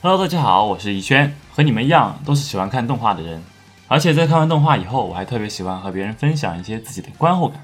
[0.00, 3.44] Hello，大家好，我是逸轩，和你们一样都是喜欢看动画的人，
[3.88, 7.60] 而且在看完动画以后，我还特别喜欢和别人分享一些自己的观后感。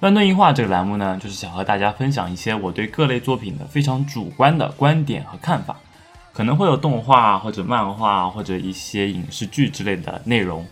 [0.00, 5.76] 乱炖映画这个栏目呢，就是想和大家分享一些我对各类作品的非常主观的观点和看法，
[6.32, 10.64] 可能会有动画或者漫画或者一些影视剧之类的内容，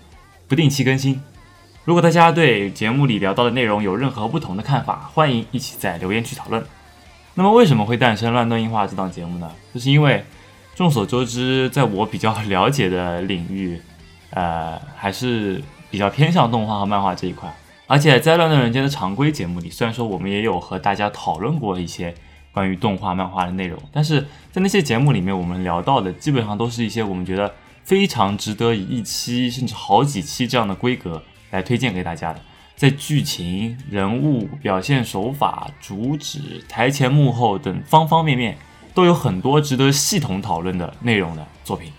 [0.46, 1.20] 不定期更新。
[1.84, 6.64] 如果大家对节目里聊到的内容有任何不同的看法，欢迎一起在留言区讨论。
[7.34, 9.50] 那么为什么会诞生《乱炖映画》这档节目呢？
[9.74, 10.24] 就是因为
[10.76, 13.80] 众所周知，在我比较了解的领域，
[14.30, 17.52] 呃，还是比较偏向动画和漫画这一块。
[17.88, 22.12] 而且在《乱炖人间》的常规节目里，虽然说我们也有和大家讨论过一些
[22.52, 24.20] 关于动画、漫画的内容，但是
[24.50, 32.40] 在那些节目里面，我们聊到的基本上都是一些我们觉得非常值得以一期甚至好几期这样的规格来推荐给大家的。
[32.74, 38.58] 在剧情、人物、表现手法、主旨、台前幕后等方方面面，
[38.92, 41.92] 都有很多值得系统讨论的内容的作品。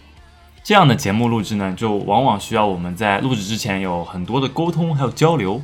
[0.64, 5.62] 这样的节目录制呢，就往往需要我们在录制之前有很多的沟通还有交流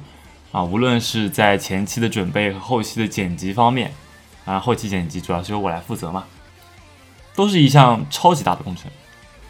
[0.54, 3.92] 啊，无论是在前期的准备和后期的剪辑方面
[4.46, 6.24] 啊，后期剪辑主要是由我来负责嘛，
[7.36, 8.90] 都是一项超级大的工程。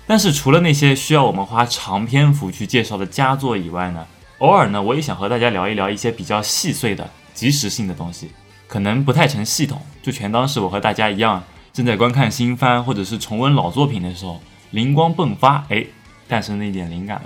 [0.07, 8.31] 但是除了那些需要我们花长篇幅去介绍的佳作以外呢，偶尔呢，我也想和大家聊一聊一些比较细碎的、即时性的东西，
[8.67, 15.85] 可能不太成系统，就全当是我和大家一样正在观看新番或者是重温老作品的时候，灵光迸发，哎，
[16.29, 17.25] 诞生的一点灵感吧。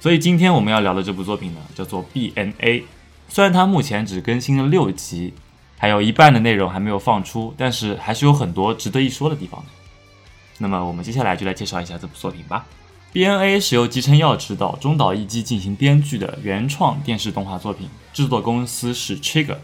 [0.00, 2.84] 所以今天我们要聊的这部作品呢，叫做 BNA。
[3.28, 5.34] 虽然它目前只更新了六集，
[5.76, 9.66] 还有一半的内容还没有放出，但是还是有很多值得一说的地方的。
[10.56, 12.66] 那么我们接下来就来介绍一下这部作品吧。
[13.12, 19.58] BNA 是由吉成耀执导、中岛一基进行编剧的原创电视动画作品，制作公司是 Trigger。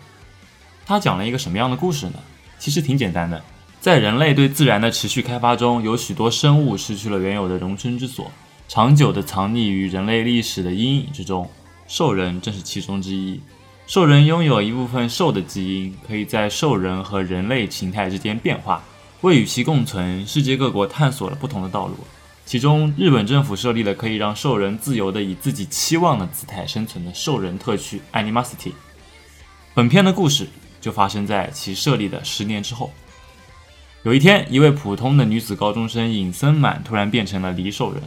[0.85, 2.15] 它讲了一个什么样的故事呢？
[2.59, 3.43] 其实挺简单的，
[3.81, 8.31] 在人类对自然的持续开发中，有许多生物失去了原有的容身之所，
[8.69, 11.49] 长久地藏匿于人类历史的阴影之中。
[11.87, 13.41] 兽人正是其中之一。
[13.87, 18.83] 兽人拥有一部分兽的基因，可以在兽人和人类形态之间变化。
[19.21, 21.97] 为与其共存，世界各国探索了不同的道路。
[22.45, 28.73] 其中，日本政府设立了可以让兽人自由地以自己期望的姿态生存的兽人特区 Animosity。
[29.75, 30.49] 本片的故事
[30.81, 32.93] 就发生在其设立的十年之后。
[34.03, 38.03] 有一天，一位普通的女子高中生尹森满突然变成了离兽人。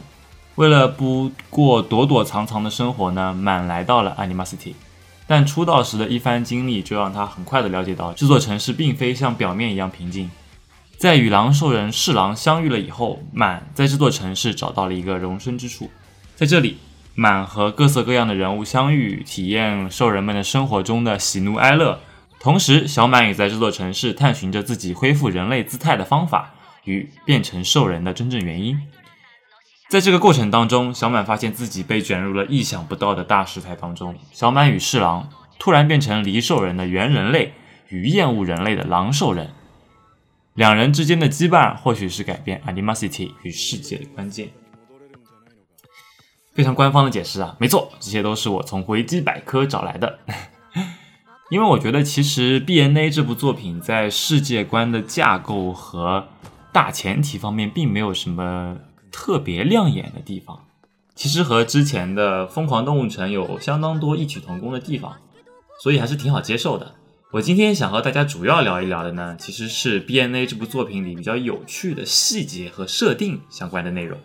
[0.60, 4.74] 为了不过躲躲藏藏的生活呢，满来到了 Animosity。
[5.26, 10.30] 但出道时的一番经历，就让他很快的了解到，这座城市并非像表面一样平静。
[10.98, 15.88] 在与狼兽人侍郎相遇了以后，满在这座城市找到了一个容身之处。
[16.36, 16.76] 在这里，
[17.14, 21.98] 满和各色各样的人物相遇，体验兽人们的生活中的喜怒哀乐。
[22.38, 26.52] 同时，小满也在这座城市探寻着自己恢复人类姿态的方法
[26.84, 28.78] 与变成兽人的真正原因。
[29.90, 34.14] 在这个过程当中，小满发现自己被卷入了意想不到的大事态当中。
[34.30, 35.28] 小满与侍郎
[35.58, 37.54] 突然变成离兽人的原人类
[37.88, 39.50] 与厌恶人类的狼兽人，
[40.54, 44.50] 两人之间的羁绊或许是改变 Animosity 与世界的关键。
[46.54, 50.20] 非常官方的解释啊，没错，这些都是我从维基百科找来的。
[51.50, 56.28] 因为我觉得，其实 BNA 这部作品在世界观的架构和
[56.70, 58.76] 大前提方面，并没有什么
[59.10, 60.66] 特别亮眼的地方。
[61.14, 65.16] 其实和之前的《疯狂动物城》有相当多异曲同工的地方，
[65.82, 66.94] 所以还是挺好接受的。
[67.32, 74.18] 我今天想和大家主要聊一聊的呢，其实是 BNA 这部作品里比较有趣的细节和设定相关的内容。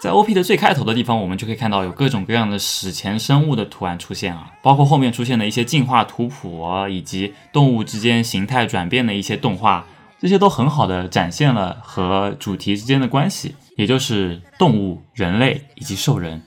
[0.00, 9.86] 在 OP 的最开头的地方，我们就可以看到有各种各样的史前生物的图案出现啊，包括后面出现的一些进化图谱啊，以及动物之间形态转变的一些动画，
[10.20, 16.42] 这些都很好的展现了和主题之间的关系，也就是动物、人类以及兽人。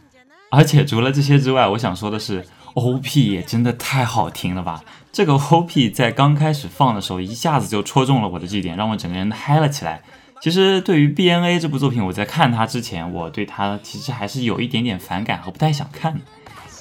[0.51, 4.83] 而且除了这些之外，我想说的是，OP 也真的太好听了吧！
[5.11, 10.01] 这个 OP 在刚开始放的时候，一下子就戳中了我的这点，让我整个人嗨了起来。
[10.41, 16.19] 其实对于 BNA 这部作品，我在看它之前，我对它其实还是有一点点反感和不太想看的，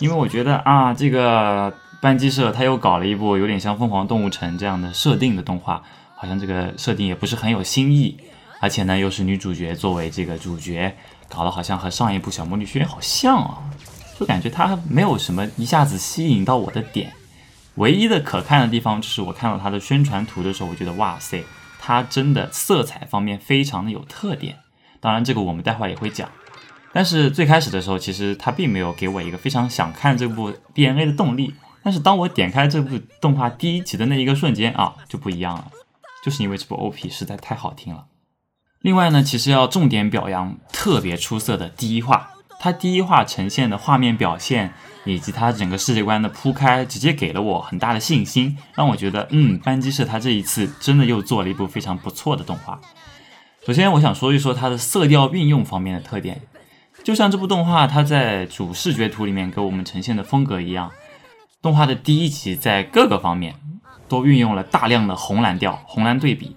[0.00, 5.83] 因为我觉得啊，这个班机社他又搞了一部有点像《疯狂动物城》这样的设定的动画，
[6.22, 8.16] 好像这个设定也不是很有新意，
[8.60, 10.96] 而且呢又是女主角作为这个主角，
[11.28, 13.58] 搞得好像和上一部《小魔女学院》好像啊，
[14.16, 17.12] 就感觉它没有什么一下子吸引到我的点。
[17.74, 21.42] 唯一的可看的地方就是我看到它的宣传图的时候，我觉得哇塞，
[21.80, 24.58] 它真的色彩方面非常的有特点。
[25.00, 26.30] 当然，这个我们待会儿也会讲。
[26.92, 31.52] 但是最开始的时候，其实它并没有给我一个非常想看这部 DNA 的动力。
[31.82, 35.66] 但是当我点开这部动画第一集的那一个瞬间啊，就不一样了，
[36.22, 38.06] 就是因为这部 OP 实在太好听了。
[38.80, 44.74] 另外呢，其实要重点表扬特别出色的第一话，它第一话呈现的画面表现
[45.04, 52.80] 以及它整个世界观的铺开，直接给了我很大的信心，让我觉得，嗯，班机社它这一次真的又做了一部非常不错的动画。
[53.64, 56.42] 首先，我想说一说它的色调运用方面的特点。
[57.04, 60.90] 就像这部动画它在主视觉图里面给我们呈现的风格一样，
[61.60, 63.54] 动画的第一集在各个方面
[64.12, 66.55] 都运用了大量的红蓝调、红蓝对比，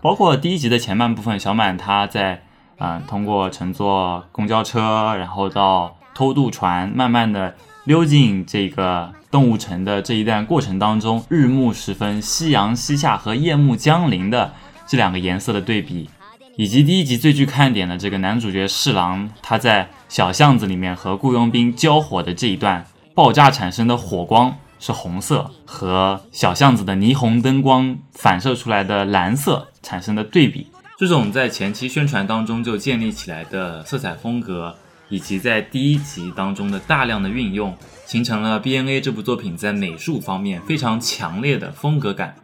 [0.00, 2.42] 包括第一集的前半部分，小满他在
[2.78, 7.54] 嗯通过乘坐公交车，然后到偷渡船，慢慢的
[7.84, 14.54] 溜进这个动物城的这一段过程当中，日暮时分、夕阳西下和夜幕降临的
[14.86, 16.08] 这两个颜色的对比。
[16.56, 30.66] 以及第一集最具看点的这个男主角侍郎，他在小巷子里面和雇佣兵交火的这一段爆炸产生的火光是红色，和小巷子的霓虹灯光反射出来的蓝色产生的对比。
[30.98, 34.76] 这种在前期宣传当中就建立起来的色彩风格，
[35.08, 42.34] 以及在第一集当中的大量的运用，形成了 BNA 这部作品在美术方面非常强烈的风格感。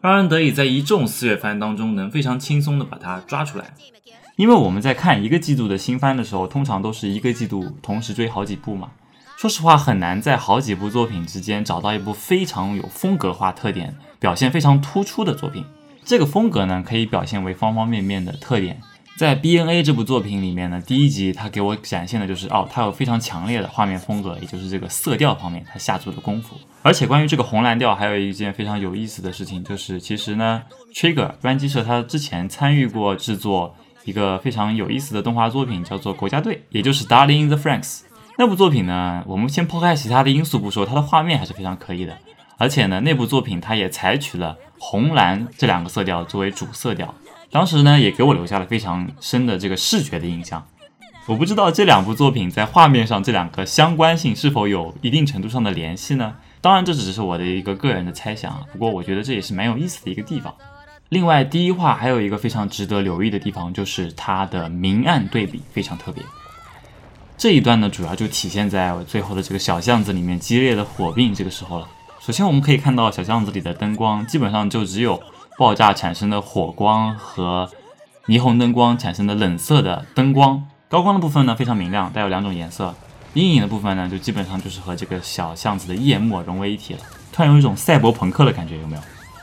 [0.00, 3.72] 让人得以在一众四月番当中能非常轻松的把它抓出来，
[4.34, 8.90] 因为我们在看一个季度的新番的时候，通常都是一个季度同时追好几部嘛。
[9.44, 15.62] 说实话，很难在好几部作品之间找到一部非常有风格化特点、表现非常突出的作品。
[16.02, 18.80] 这个风格呢，可以表现为方方面面的特点。
[19.18, 26.56] 在 BNA 这部作品里面呢，第一集它给我展现的就是哦，它有非常强烈的画面风格，也就是这个色调方面它下足了功夫。
[26.80, 30.62] 而且关于这个红蓝调，还有一件非常有意思的事情，就是其实呢
[30.94, 33.76] ，Trigger 班机社它之前参与过制作
[34.06, 38.00] 一个非常有意思的动画作品，叫做《国家队》，也就是 Darling the Franks
[38.36, 42.16] 那部作品呢，我们先抛开其他的因素不说，它的画面还是非常可以的。
[42.58, 47.14] 而且呢，那部作品它也采取了红蓝这两个色调作为主色调。
[47.50, 50.66] 当时呢，也给我留下了非常深的这个视觉的印象。
[51.26, 56.34] 我不知道这两部作品在画面上这两个相关性是否有一定程度上的联系呢？
[56.60, 58.62] 当然，这只是我的一个个人的猜想啊。
[58.72, 60.52] 不过，我觉得这也是蛮有意思的一个地方。
[61.10, 66.22] 另外，第一话还有一个非常值得留意的地方，就是它的明暗对比非常特别。
[67.44, 71.86] 这一段呢，主要就体现在最后的这个小巷子里面激烈的火并这个时候了。
[72.18, 75.22] 首先，我们可以看到小巷子里的灯光基本上就只有。
[75.58, 77.70] 爆炸产生的火光和
[78.26, 82.94] 霓虹灯光产生的冷色的灯光，高光的部分呢非常明亮，带有两种颜色；
[83.34, 87.00] 阴影的部分呢就基本上就是和这个小巷子的夜幕融为一体了，
[87.30, 89.02] 突然有一种赛博朋克的感觉，有没有？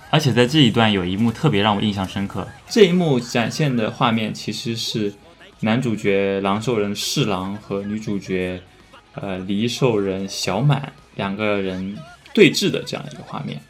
[0.09, 5.13] 而且在这一段有一幕特别让我印象深刻，这一幕展现的画面其实是
[5.63, 8.59] 男主角狼兽人侍郎和女主角
[9.13, 11.95] 呃离兽人小满两个人
[12.33, 13.61] 对峙的这样一个画面。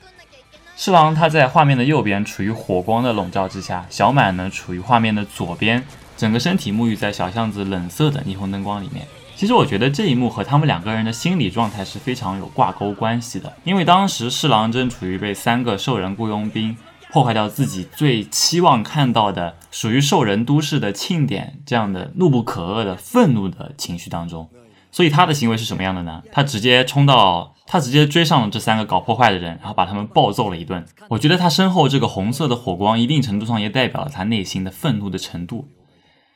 [0.77, 5.83] 侍郎他在画面的右边，处于火光的笼罩之下；小满呢，处于画面的左边，
[6.15, 9.05] 整个身体沐浴在小巷子冷色的霓虹灯光里面。
[9.35, 16.75] 其实我觉得这一幕和他们两个人的心理状态是非常有挂钩关系的，因为当时侍郎正处于被三个兽人雇佣兵
[17.11, 24.49] 破坏掉自己最期望看到的属于兽人都市的庆典这样的怒不可遏的愤怒的情绪当中。
[24.93, 26.21] 所以他的行为是什么样的呢？
[26.33, 30.85] 他直接冲到，他直接追上了这三个搞破坏的人，然后把他们暴揍了一顿。
[31.07, 35.69] 我觉得他身后这个红色的火光，一定程度上也代表了他内心的愤怒的程度。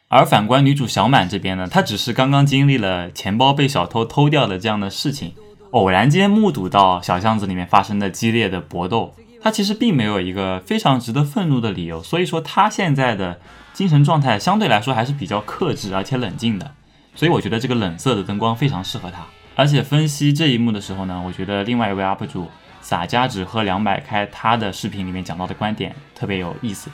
[0.07, 5.33] 而反观女主小满这边呢，她只是刚刚经历了钱包被小偷偷掉的这样的事情，
[5.71, 9.13] 偶然间目睹到小巷子里面发生的激烈的搏斗，
[9.45, 12.01] 他其实并没有一个非常值得愤怒的理由。
[12.01, 13.39] 所以说，他现在的
[13.73, 16.71] 精神状态相对来说还是比较克制而且冷静的。
[17.13, 19.23] 所以我觉得这个冷色的灯光非常适合他，
[19.55, 22.47] 而且分析这一幕的时候呢，我觉得另外一位 UP 主
[22.81, 26.89] 洒家只喝两百开他的视频里面讲到的观点特别有意思，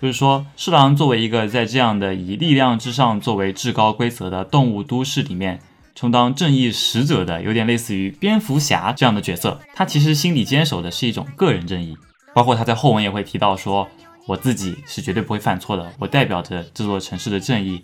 [0.00, 5.58] 就是说侍郎作为一个在这样的以力量至上作为至高规则的动物都市里面
[5.98, 11.96] 充当正义使者的，有点类似于蝙蝠侠这样的角色，他其实心里坚守的是一种个人正义，
[12.32, 13.88] 包括他在后文也会提到说，
[14.28, 17.82] 我自己是绝对不会犯错的，我代表着这座城市的正义。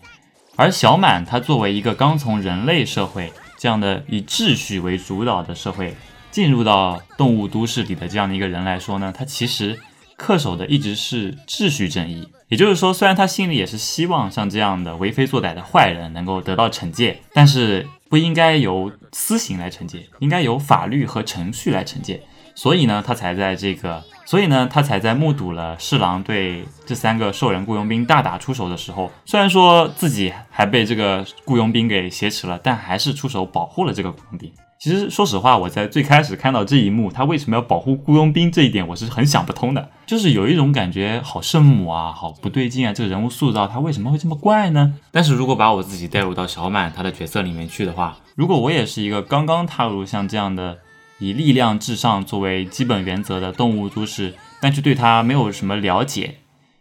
[0.55, 5.97] 而小满，他作为一个刚从人类社会这样的以秩序为主导的社会
[6.31, 9.77] 进入到动物都市里的这样的一个人来说呢，他其实
[10.17, 12.29] 恪守的一直是秩序正义。
[12.49, 22.23] 也就是说，虽然他心里也是希望像这样的为非作歹的坏人能够得到惩戒，但是不应该由私刑来惩戒，应该由法律和程序来惩戒。
[22.55, 34.53] 所以呢，他才在这个，所以呢，他才在目睹了侍郎对这三个兽人雇佣兵大打出手的时候，虽然说自己还被这个雇佣兵给挟持了，但还是出手保护了这个雇佣兵。
[34.79, 39.89] 其实说实话，我在最开始看到这一幕，他为什么要保护雇佣兵这一点，我是很想不通的。
[40.05, 44.95] 就是有一种感觉，好圣母啊，好不对劲啊，这个人物塑造他为什么会这么怪呢？
[45.11, 50.77] 但是如果把我自己带入到小满他的角色里面去的话，如果我也是一个刚刚踏入像这样的
[51.19, 56.35] 以力量至上作为基本原则的动物都市，但却对他没有什么了解，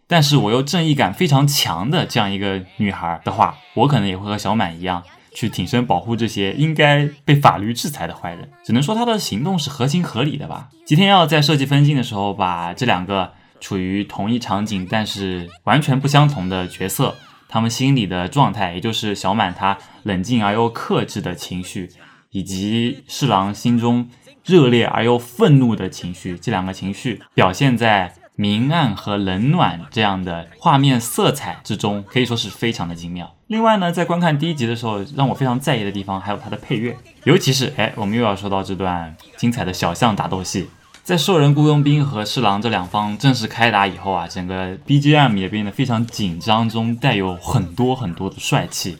[0.06, 5.02] 但是我又正义感非常强的这样一个女孩的话，我可能也会和小满一样。
[5.34, 10.70] 去挺身保护这些应该被法律制裁的坏人，只能说他的行动是合情合理的吧。
[10.86, 17.14] 吉田耀在设计分镜的时候，把这两个处于同一场景但是完全不相同的角色，
[17.48, 21.90] 他们心里的状态，也就是小满他冷静而又克制的情绪，
[22.30, 24.08] 以及侍郎心中
[24.44, 33.34] 热烈而又愤怒的情绪，这两个情绪表现在明暗和冷暖这样的画面色彩之中，可以说是非常的精妙。
[33.46, 40.68] 另外呢，在观看第一集的时候，让我非常在意的地方还有它的配乐，尤其是哎，我们又要说到这段精彩的小象打斗戏，
[41.04, 48.96] 在兽人雇佣兵和侍郎这两方正式开打以后啊，整个 BGM 也变得非常紧张中带有很多很多的帅气，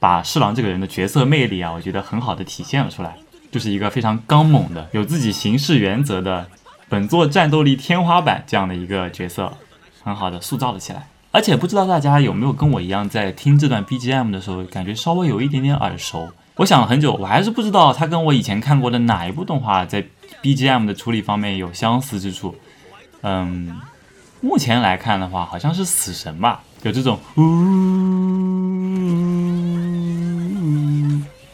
[0.00, 3.14] 把侍郎这个人的角色魅力啊，我觉得很好的体现了出来，
[3.52, 6.48] 就是一个非常刚猛的、有自己行事原则的
[6.92, 9.50] 本作战斗力天花板这样的一个角色，
[10.02, 11.08] 很好的塑造了起来。
[11.30, 16.28] 而且不知道大家有没有跟我一样，在听这段 BGM 的时候，感觉稍微有一点点耳熟。
[16.56, 20.04] 我想了很久，我还是不知道它跟我以前看过的哪一部动画在
[20.42, 22.54] BGM 的处理方面有相似之处。
[23.22, 23.80] 嗯，
[24.42, 27.42] 目前来看的话，好像是死神吧，有这种呜，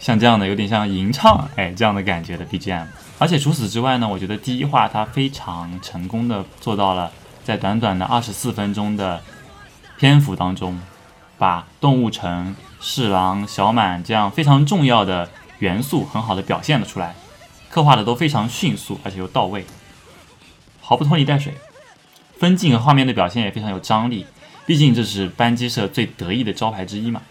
[0.01, 2.87] 像这样的有点像吟唱，哎，这样的感觉的 BGM。
[3.19, 7.11] 而且除此之外呢，我觉得第一话它非常成功的做到了，
[7.45, 9.23] 在短短的二十四分钟的。
[10.01, 10.79] 篇幅当中，
[11.39, 17.17] 把动物城、侍郎、小满这样非常重要的元素很好的表现了出来，
[17.69, 19.67] 刻画的都非常迅速，而且又到位，
[20.81, 21.53] 毫不拖泥带水。
[22.39, 24.25] 分镜和画面的表现也非常有张力，
[24.65, 27.23] 毕竟这是班机社最得意的招牌之一嘛。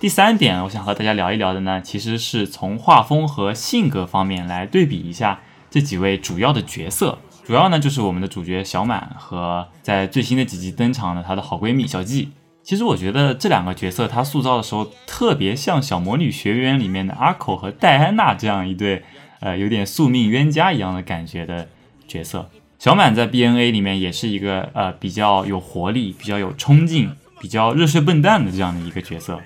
[0.00, 5.40] 第三点，我想和大家聊一聊的呢，其实是从画风和性格方面来对比一下
[5.70, 7.18] 这几位主要的角色。
[7.44, 12.30] 主要呢就是我们的主角小满和在最新的几集登场的她的好闺蜜小纪。
[12.62, 19.02] 其实我觉得这两个角色她塑造的时候特别像《小魔女学园》里面的阿口和戴安娜这样一对，
[19.40, 21.68] 呃，有点宿命冤家一样的感觉的
[22.08, 22.48] 角色。
[22.78, 29.38] 小满在 BNA 里面也是一个呃比较有活力、比较有冲劲、比较热血笨蛋的这样的一个角色。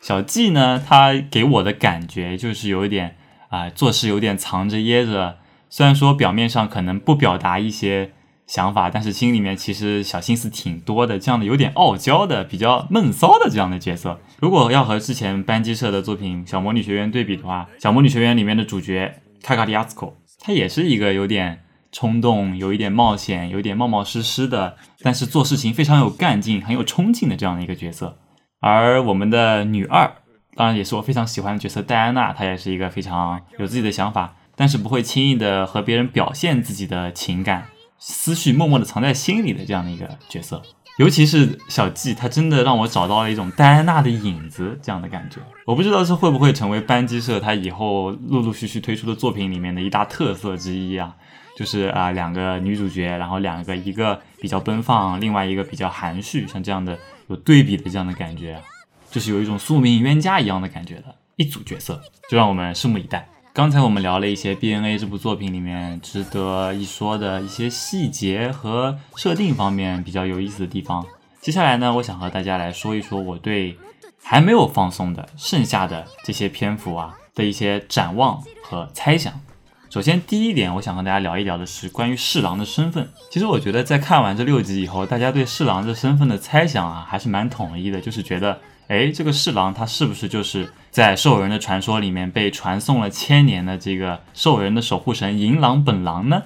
[0.00, 3.16] 小纪呢，他给我的感觉就是有一点
[3.48, 5.38] 啊，做事有点藏着掖着。
[5.70, 8.12] 虽然说表面上可能不表达一些
[8.46, 11.18] 想法，但是心里面其实小心思挺多的。
[11.18, 21.60] 这样的有点傲娇的、比较闷骚的这样的角色，如果要和之前班级社的作品《小魔女学院》对比的话，《小魔女学院》里面的主角卡卡利亚斯科，他也是一个有点
[21.92, 28.16] 冲动、有一点冒险、有点冒冒失失的，但是做事情非常有干劲、很有冲劲的这样的一个角色。
[28.60, 30.10] 而我们的女二，
[30.54, 34.34] 当然也是我非常喜欢的角色戴安娜，她也是一个非常有自己的想法。
[34.60, 40.60] 但是不会轻易的和别人表现自己的情感思绪，默默的藏在心里的这样的一个角色，
[40.98, 45.38] 尤其是小纪，他真的让我找到了一种戴安娜的影子这样的感觉。
[45.64, 51.14] 我不知道这会不会成为班级社他以后陆陆续续推出的作品里面的一大特色之一啊，
[51.56, 58.60] 就是啊两个女主角，然后两个一个比较奔放，另外一个比较含蓄，像这样的有对比的这样的感觉，
[59.10, 63.28] 就是有一种宿命冤家一样的感觉的一组角色，就让我们拭目以待。
[63.52, 71.04] 刚才我们聊了一些 BNA 这部作品里面值得一说的一些细节和设定方面比较有意思的地方。
[71.40, 73.76] 接下来呢，我想和大家来说一说我对
[74.22, 79.32] 还没有放松的剩下的这些篇幅啊的一些展望和猜想。
[79.90, 83.08] 首先，第一点，我想和大家聊一聊的是关于侍郎的身份。
[83.30, 88.58] 其实我觉得在看完这六集以后，大家对侍郎这身份的猜想啊还是蛮统一的，就是觉得。
[88.88, 96.42] 哎，这个侍郎他是不是就是在兽人的传说里面被传颂了千年的这个兽人的守护神银狼本狼呢？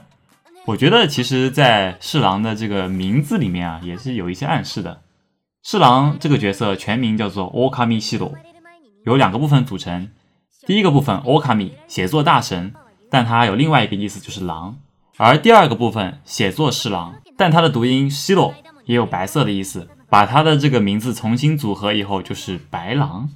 [0.67, 5.03] 我觉得其实，在侍郎的这个名字里面啊，也是有一些暗示的。
[5.63, 8.33] 侍郎这个角色全名叫做欧卡米西罗，
[9.05, 10.11] 由两个部分组成。
[10.67, 12.73] 第一个部分欧卡米写作大神，
[13.13, 14.75] 但它有另外一个意思就是狼；
[15.19, 18.55] 而第二个部分写作侍郎，但它的读音西罗
[18.87, 19.87] 也有白色的意思。
[20.09, 23.31] 把他的这个名字重新组合以后，就是白狼。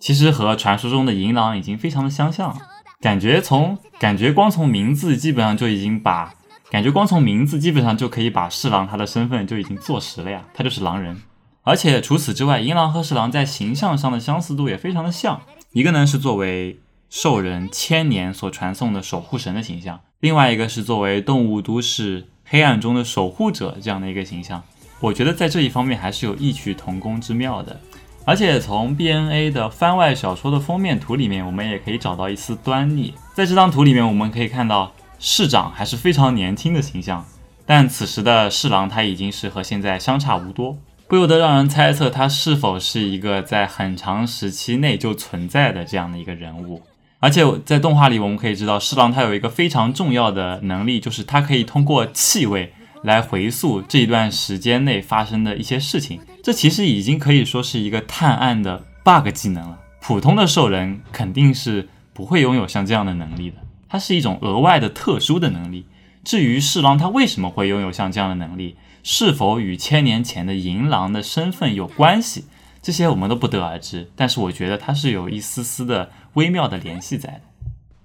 [0.00, 2.56] 其实和传说中的银狼已经非常的相像了，
[3.02, 6.32] 感觉从感觉光从名字基本上就已经把
[6.70, 11.20] 感觉光从名字基本上就可以把侍郎他的身份就已经坐实了呀，他就是狼人。
[11.64, 15.42] 而且除此之外，银狼和侍郎在形象上的相似度也非常的像。
[15.72, 16.80] 一个呢是作为
[17.14, 24.62] 兽人千年所传颂的守护神的形象，另外一个是作为动物都市黑暗中的守护者这样的一个形象。
[24.98, 27.78] 我觉得在这一方面还是有异曲同工之妙的。
[28.24, 33.12] 而且从 BNA 的番外小说的封面图里面，我们也可以找到一丝端倪。
[33.34, 37.22] 在这张图里面，我们可以看到市长还是非常年轻的形象，
[37.66, 40.78] 但此时的侍郎他已经是和现在相差无多，
[41.08, 46.80] 不由得让人猜测他是否是一个在很长时期内就存在的这样的一个人物。
[47.22, 52.74] 而且在动画里，我们可以知道侍郎他有一个非常重要的能力，就是他可以通过气味。
[53.04, 59.76] 来回溯这一段时间内发生的一些事情，这其实已经可以说是一个探案的 bug 技能了。
[60.00, 63.56] 普通的兽人肯定是不会拥有像这样的能力的，
[63.88, 65.84] 它是一种额外的特殊的能力。
[66.22, 72.44] 至于侍郎他为什么会拥有像这样的能力，是否与千年前的银狼的身份有关系，
[72.80, 74.08] 这些我们都不得而知。
[74.14, 77.40] 但是我觉得它是有一丝丝的微妙的联系在的，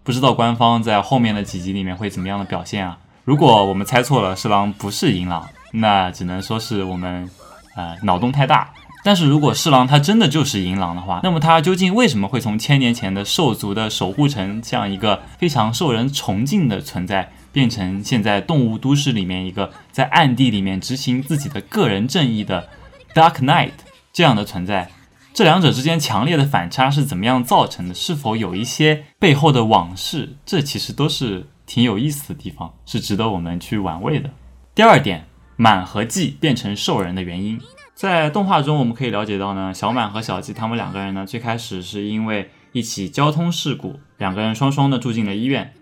[0.04, 2.98] 不知道官方在后面的几集里面会怎么样的表现啊？
[3.24, 7.30] 如果我们猜错了，侍郎不是银狼，那只能说是我们，
[7.76, 8.72] 呃，脑洞太大。
[9.04, 22.68] 但是如果侍郎他真的就是银狼的话，那么他究竟为什么会从千年前的兽族的守护城这样一个非常受人崇敬的存在，变成现在动物都市里面一个在暗地里面执行自己的个人正义的
[23.14, 23.72] Dark Knight
[24.12, 24.90] 这样的存在？
[25.38, 27.94] 这两者之间强烈的反差是怎么样造成的？
[27.94, 30.36] 是否有一些背后的往事？
[30.44, 31.46] 这其实都是。
[31.68, 34.30] 挺有意思的地方，是值得我们去玩味的。
[34.74, 35.28] 第二点，
[35.58, 37.60] 满和季变成兽人的原因，
[37.94, 45.74] 在动画中我们可以了解到呢，小满和小季他们两个人呢，最开始是因为一起交通事故，两个人双双的住进了医院。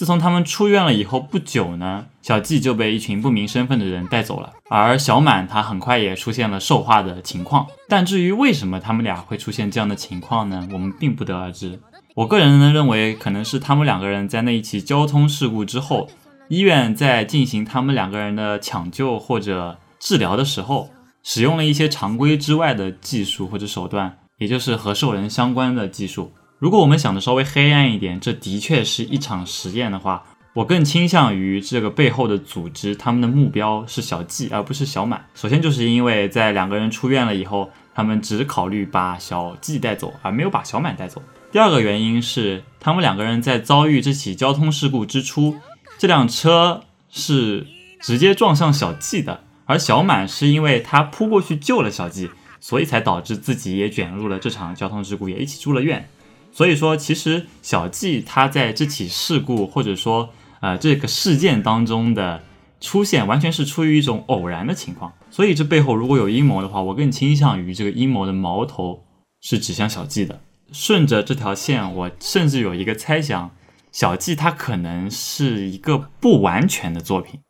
[0.00, 7.66] 自从他们出院了以后不久呢，小季就被一群不明身份的人带走了，而小满他很快也出现了兽化的情况。
[7.86, 11.78] 但至于为什么他们俩会出现这样的情况呢，我们并不得而知。
[12.14, 16.08] 我个人呢认为，可能是他们两个人在那一起交通事故之后，
[16.48, 20.88] 医院在进行他们两个人的抢救或者治疗的时候，
[21.22, 26.32] 使用了一些常规之外的技术或者手段，也就是和兽人相关的技术。
[26.60, 35.24] 如果我们想的稍微黑暗一点，这的确是一场实验的话，我更倾向于这个背后的组织，他们的目标是小季而不是小满。
[35.34, 41.22] 首先就是因为在两个人出院了以后，他们只考虑把小季带走，而没有把小满带走。
[41.50, 45.56] 第二个原因是，他们两个人在遭遇这起交通事故之初，
[45.96, 47.66] 这辆车是
[48.02, 52.28] 直接撞向小季的，而小满是因为他扑过去救了小季，
[52.60, 56.06] 所以才导致自己也卷入了这场交通事故，也一起住了院。
[56.52, 62.42] 所以说，其实小季他在这起事故或者说呃这个事件当中的
[62.80, 65.12] 出现，完全是出于一种偶然的情况。
[65.30, 69.04] 所以这背后如果有阴谋的话，我更倾向于这个阴谋的矛头
[69.40, 70.40] 是指向小季的。
[70.72, 73.50] 顺着这条线，我甚至有一个猜想：
[73.90, 77.40] 小季他可能是一个不完全的作品。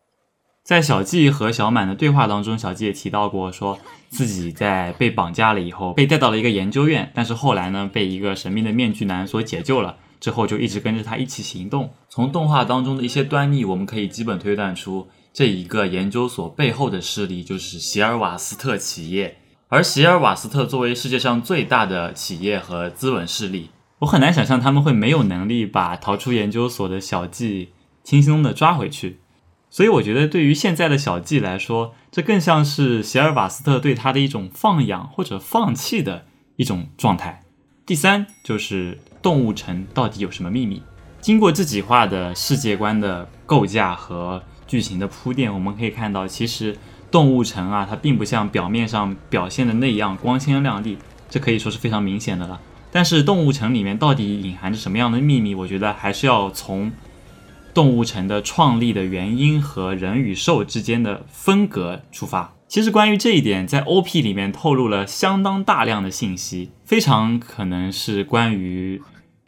[0.70, 3.76] 在小季和小满的对话当中，小季也提到过，说
[4.08, 11.90] 自己在被绑架了以后，被带到了一个研究院，但是后来呢，被一个神秘的面具男所解救了，之后就一直跟着他一起行动。
[12.08, 19.38] 从动画当中的一些端倪，我们可以基本推断出，这一个研究所背后的势力就是席尔瓦斯特企业。
[19.66, 27.70] 而席尔瓦斯特作为世界上最大的企业和资本势力，我很难想象他们会没有能力把逃出研究所的小季
[28.04, 29.18] 轻松的抓回去。
[29.70, 37.42] 所以我觉得，对于现在的小季来说，这更像是席尔瓦斯特对他的一种放养或者放弃的一种状态。
[37.86, 40.82] 第三，就是动物城到底有什么秘密？
[41.20, 46.76] 经过这几话的世界观的构架和剧情的铺垫，我们可以看到，其实。
[47.12, 50.96] 动物城啊，它并不像表面上表现的那样光鲜亮丽，
[51.28, 52.60] 这可以说是非常明显的了。
[52.92, 55.52] 但是动物城里面到底隐含着什么样的秘密？
[55.52, 56.92] 我觉得还是要从
[57.80, 62.52] 动物城的创立的原因和人与兽之间的分隔出发。
[62.68, 69.00] 其实关于这一点，在 OP 里面透露了相当大量的信息，非常可能是关于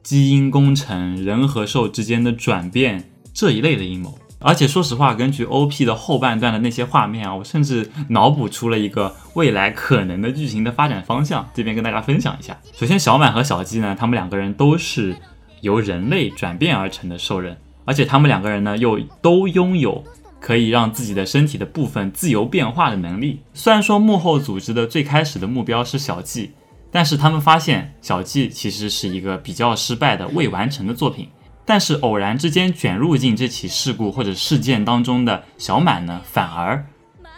[0.03, 4.18] 基因工程、人和兽之间的转变这一类的阴谋。
[4.38, 12.59] 而且说实话，根据 OP 的后半段的那些画面啊，我甚至脑补出了一个未来可能的剧情的发展方向，这边跟大家分享一下。
[12.73, 15.14] 首先，小满和小鸡呢，他们两个人都是
[15.61, 20.05] 由人类转变而成的兽人，而且他们两个人呢又都拥有
[20.40, 23.40] 可以让自己的身体的部分自由变化的能力。
[23.55, 26.53] 虽然说幕后组织的最开始的目标是小季，
[26.90, 31.29] 但是他们发现小季其实是一个比较失败的未完成的作品。
[31.64, 36.85] 但是偶然之间卷入进这起事故或者事件当中的小满呢，反而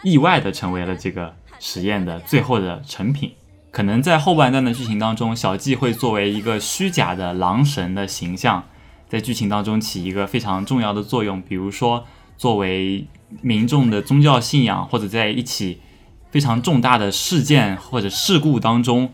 [0.02, 3.32] 意外的成为了这个实验的最后的成品。
[3.70, 8.64] 可能在后半段的剧情当中，小纪会作为一个虚假的狼神的形象，
[9.14, 11.40] 在剧情当中起一个非常重要的作用。
[11.42, 12.04] 比如说，
[12.36, 13.06] 作为
[13.42, 15.80] 民众的宗教信仰，或者在一起
[16.32, 19.08] 非常重大的事件或者事故当中，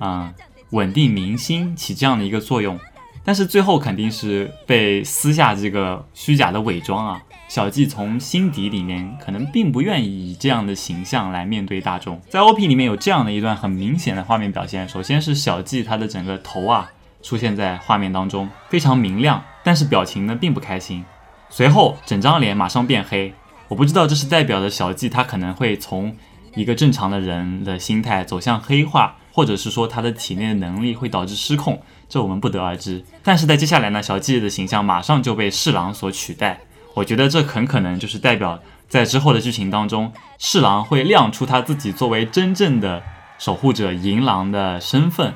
[0.00, 0.32] 嗯，
[0.70, 2.80] 稳定民心，起这样的一个作用。
[3.22, 7.22] 但是最后肯定是被撕下这个虚假的伪装啊！
[7.46, 12.18] 小纪从心底里面可能并不愿意以这样的形象来面对大众。
[12.30, 16.90] 在 OP 里面有这样的一段很明显的画面表现，首先是小纪他的整个头啊
[17.22, 21.04] 出现在画面当中，非常明亮，但是表情呢并不开心。
[21.48, 23.32] 随后整张脸马上变黑，
[23.68, 26.16] 我不知道这是代表着小纪他可能会从
[26.54, 31.80] 一个正常的人的心态走向黑化，或者是说他的体内的能力会导致失控。
[32.08, 36.58] 这我们不得而知，但是在接下来呢，小纪的形象马上就被侍郎所取代。
[36.94, 43.02] 我觉得这很可能就是代表在之后的剧情当中，侍郎会亮出他自己作为真正的
[43.38, 45.32] 守护者银狼的身份，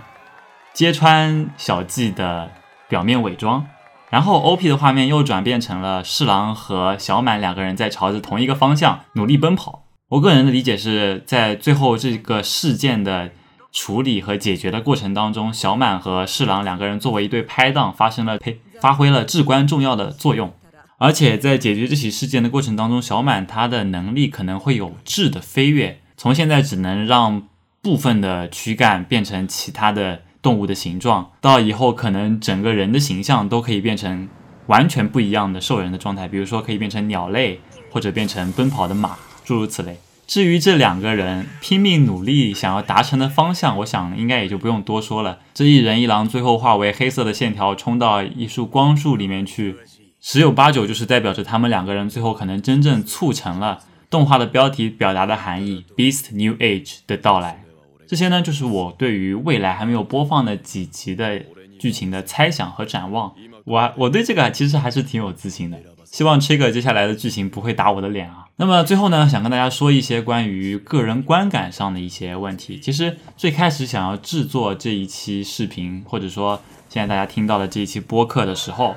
[0.77, 2.51] 揭穿小纪的
[2.87, 3.67] 表面伪装。
[4.11, 9.85] 然后 OP 的画面又转变成了侍郎和小满两个人在朝着同一个方向努力奔跑。
[10.11, 13.31] 我个人的理解是在最后这个事件的。
[13.73, 20.55] 处理和解决的过程当中，小满和侍郎两个人作为一对拍档，发生了呸，发挥了至关重要的作用。
[20.97, 27.43] 而且在解决这起事件的过程当中，小满他的能力可能会有质的飞跃，从现在只能让
[27.83, 34.29] 部分的躯干变成其他的动物的形状，到以后可能整个人的形象都可以变成
[34.67, 37.59] 完全不一样的兽人的状态，比如说可以变成鸟类，
[37.91, 39.99] 或者变成奔跑的马，诸如此类。
[40.25, 45.41] 至于这两个人拼命努力想要达成的方向，我想应该也就不用多说了。
[45.53, 49.75] 这一人一狼最后化为黑色的线条冲到一束光束里面去，
[50.21, 57.66] 十有八九就是代表着他们两个人最后可能真正促成了动画的标题表达的含义 “Beast New Age” 的到来。
[58.07, 61.43] 这些呢，就是我对于未来还没有播放的几集的
[61.79, 63.33] 剧情的猜想和展望。
[63.65, 65.79] 我我对这个其实还是挺有自信的。
[66.05, 68.47] 希望 Trigger 接下来的剧情不会打我的脸啊。
[68.57, 72.79] 那么最后呢，想跟大家说一些关于个人观感上的一些问题。
[72.81, 78.95] 其实最开始想要制作这一期视频，或者说现在大家听到的这一期播客的时候，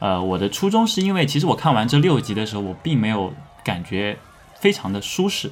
[0.00, 3.32] 呃，我的初衷是因为其实我看完这六集的时候，我并没有
[3.64, 4.18] 感觉
[4.58, 5.50] 非常的舒适。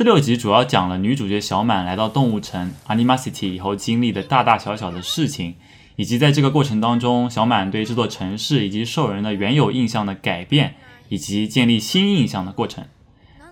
[0.00, 5.56] 这六集主要讲了女主角小满来到动物城 Animacity 以后经历的大大小小的事情。
[5.96, 10.76] 以及在这个过程当中，小满对这座城市以及兽人的原有印象的改变，
[11.10, 12.86] 以及建立新印象的过程。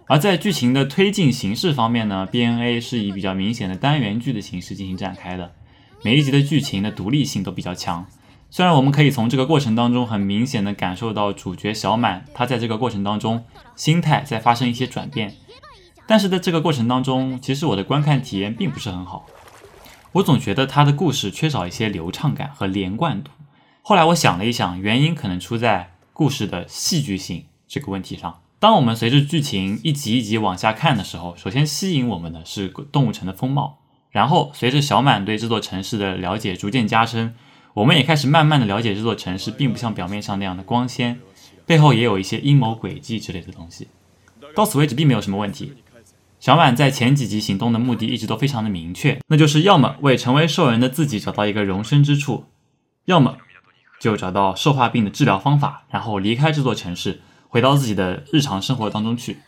[0.07, 5.53] 而在剧情的推进形式方面呢，BNA 是以比较明显的单元剧的形式进行展开的，
[6.03, 8.07] 每一集的剧情的独立性都比较强。
[8.49, 13.45] 虽然我们可以从这个过程当中很明显的感受到主角小满他在这个过程当中
[13.77, 15.35] 心态在发生一些转变，
[16.09, 19.27] 但是在这个过程当中，其实我的观看体验并不是很好。
[20.13, 23.31] 我总觉得他的故事缺少一些流畅感和连贯度。
[23.83, 28.41] 后来我想了一想，原因可能出在故事的戏剧性这个问题上。
[28.59, 37.35] 当我们随着剧情一集一集往下看的时候，首先吸引我们的是动物城的风貌，然后随着小满对这座城市的了解逐渐加深，
[37.75, 41.21] 我们也开始慢慢的了解这座城市并不像表面上那样的光鲜，
[41.67, 43.89] 背后也有一些阴谋诡计之类的东西。
[44.57, 45.75] 到此为止并没有什么问题。
[46.41, 52.45] 小满在前几集行动的目的一直都非常的明确，那就是要么为成为兽人的自己找到一个容身之处，
[53.07, 53.37] 要么
[53.99, 59.39] 就找到兽化病的治疗方法，然后离开这座城市，回到自己的日常生活当中去。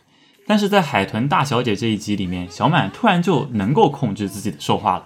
[0.45, 5.05] 但是在海豚大小姐这一集里面，小满突然就能够控制自己的兽化了，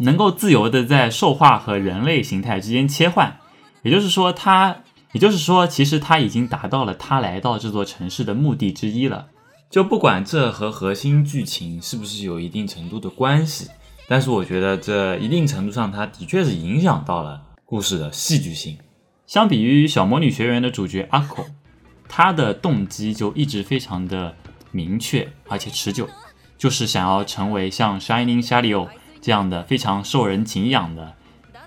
[0.00, 3.38] 能够自由的在兽化和人类形态之间切换，
[3.82, 4.76] 也就是说，他，
[5.12, 9.28] 也就是说，其实他已经达到了他来到这座城市的目的之一了。
[9.70, 13.68] 就不管这和核心剧情是不是有一定程度的关系，
[14.08, 18.78] 但是我觉得这一定程度上它的确是影响到了故事的戏剧性。
[19.26, 21.44] 相比于小魔女学园的主角阿口，
[22.08, 24.34] 她的动机就一直非常的
[24.70, 26.08] 明确而且持久，
[26.56, 28.88] 就是想要成为像 Shining Shadow
[29.20, 31.14] 这样的非常受人敬仰的、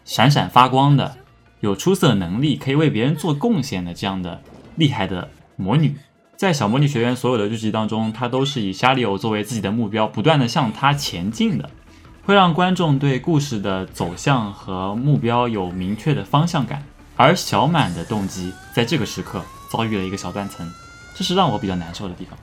[0.03, 1.17] 闪闪发光的、
[1.59, 4.41] 有出色能力可以为别人做贡献的这样的
[4.75, 5.95] 厉害的魔女。
[6.41, 11.69] 在小魔女学院所有的剧集当中，她都是以沙利欧作为自己的目标，不断的向她前进的，
[12.23, 16.83] 会让观众对故事的走向和目标有明确的方向感。
[17.15, 20.67] 而小满的动机在这个时刻遭遇了一个小断层，
[21.13, 22.35] 这是让我比较难受的地方。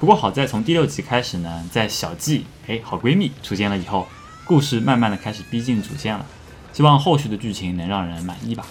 [0.00, 4.08] 不过好在从第六集开始呢，在小纪哎好闺蜜出现了以后，
[4.44, 6.26] 故事慢慢的开始逼近主线了，
[6.72, 8.66] 希望后续的剧情能让人满意吧。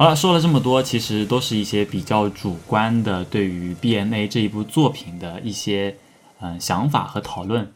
[0.00, 5.94] 好了，说了这么多，其实都是一些比较主观的对于 BNA 这一部作品的一些
[6.40, 7.70] 嗯想法和讨论。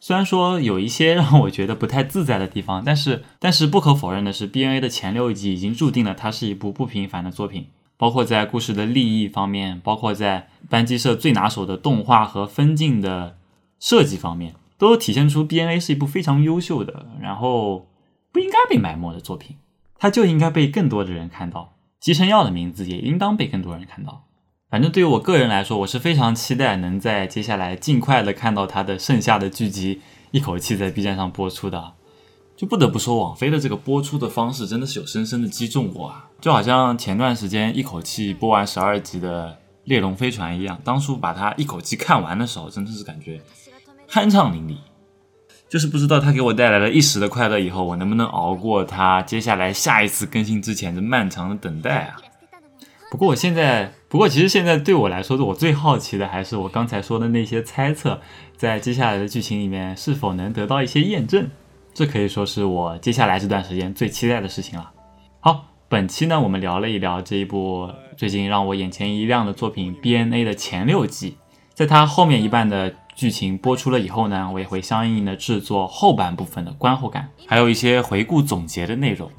[0.00, 13.36] 虽然说有一些让我觉得不太自在的地方，但是但是不可否认的是，BNA 的前六集已经注定了它是一部不平凡的作品，包括在故事的立意方面，包括在班级社最拿手的动画和分镜的
[13.78, 17.86] 设计方面，都体现出 BNA 是一部非常优秀的，然后
[18.32, 19.54] 不应该被埋没的作品，
[20.00, 21.74] 它就应该被更多的人看到。
[22.00, 24.24] 吉成耀的名字也应当被更多人看到。
[24.70, 31.92] 反正对于我个人来说，我是非常期待能在接下来尽快的看到它的剩下的剧集一口气在 B 站上播出的。
[32.56, 36.28] 就不得不说，网飞的这个播出的方式真的是有深深的击中我啊！
[36.40, 39.48] 就好像前段时间一口气播完十二集的
[39.84, 43.40] 《猎龙飞船》一样，当初把它一口气看完的时候，真的是感觉
[44.10, 44.76] 酣畅淋漓。
[45.70, 52.16] 就是不知道它给我带来了一时的快乐以后，我能不能熬过它接下来下一次更新之前的漫长的等待啊？
[53.08, 58.20] 不过我现在，不过其实现在对我来说，我最好奇的还是我刚才说的那些猜测，
[58.56, 61.48] 在接下来的剧情里面是否能得到一些验证。
[61.94, 64.90] 这可以说是我接下来这段时间最期待的事情了。
[65.38, 71.36] 好，本期呢，我们聊了一聊这一部最近让我眼前一亮的作品《BNA》的前六集，
[71.74, 79.30] 在它后面一半的剧情播出了以后呢，我也会相应的制作后半部分的观后感，还有一些回顾总结的内容，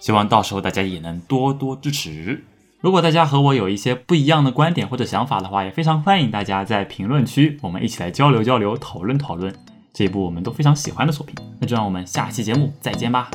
[0.00, 2.42] 希望到时候大家也能多多支持。
[2.80, 9.54] 如果大家和我有一些不一样的观点或者想法的话，也非常欢迎大家在评论区我们一起来交流交流、讨论讨论
[9.92, 11.32] 这一部我们都非常喜欢的作品。
[11.60, 13.30] 那就让我们下期节目再见吧。